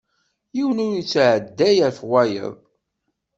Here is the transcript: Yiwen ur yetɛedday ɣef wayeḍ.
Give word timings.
Yiwen 0.55 0.83
ur 0.85 0.93
yetɛedday 0.97 1.77
ɣef 1.85 1.97
wayeḍ. 2.09 2.55